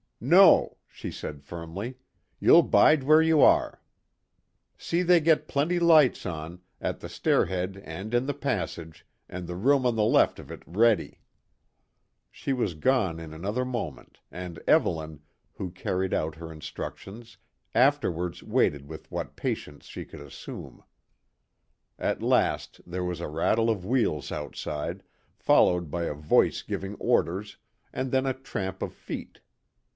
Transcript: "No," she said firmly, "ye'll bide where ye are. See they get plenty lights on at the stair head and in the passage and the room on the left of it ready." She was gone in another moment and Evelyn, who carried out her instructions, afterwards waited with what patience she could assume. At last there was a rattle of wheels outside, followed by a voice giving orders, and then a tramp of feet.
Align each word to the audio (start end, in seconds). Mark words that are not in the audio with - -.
"No," 0.23 0.77
she 0.87 1.09
said 1.11 1.43
firmly, 1.43 1.97
"ye'll 2.39 2.61
bide 2.63 3.03
where 3.03 3.21
ye 3.21 3.31
are. 3.33 3.81
See 4.77 5.01
they 5.01 5.19
get 5.19 5.47
plenty 5.47 5.79
lights 5.79 6.27
on 6.27 6.61
at 6.79 6.99
the 6.99 7.09
stair 7.09 7.45
head 7.45 7.81
and 7.83 8.13
in 8.13 8.27
the 8.27 8.33
passage 8.33 9.05
and 9.27 9.45
the 9.47 9.55
room 9.55 9.83
on 9.85 9.95
the 9.95 10.03
left 10.03 10.37
of 10.37 10.51
it 10.51 10.61
ready." 10.65 11.21
She 12.31 12.51
was 12.53 12.75
gone 12.75 13.19
in 13.19 13.33
another 13.33 13.65
moment 13.65 14.19
and 14.31 14.59
Evelyn, 14.67 15.21
who 15.53 15.71
carried 15.71 16.13
out 16.13 16.35
her 16.35 16.51
instructions, 16.51 17.37
afterwards 17.73 18.43
waited 18.43 18.87
with 18.87 19.09
what 19.11 19.35
patience 19.35 19.85
she 19.85 20.05
could 20.05 20.21
assume. 20.21 20.83
At 21.97 22.23
last 22.23 22.81
there 22.85 23.03
was 23.03 23.21
a 23.21 23.27
rattle 23.29 23.69
of 23.71 23.85
wheels 23.85 24.31
outside, 24.31 25.03
followed 25.35 25.89
by 25.89 26.03
a 26.05 26.13
voice 26.13 26.61
giving 26.61 26.95
orders, 26.95 27.57
and 27.93 28.11
then 28.11 28.27
a 28.27 28.33
tramp 28.35 28.83
of 28.83 28.93
feet. 28.93 29.39